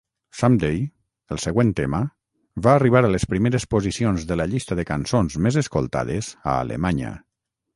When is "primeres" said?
3.33-3.67